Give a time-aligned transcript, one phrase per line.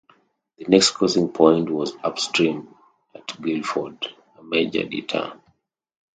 [0.57, 2.73] The next crossing point was upstream
[3.13, 4.03] at Guildford,
[4.35, 5.39] a major detour.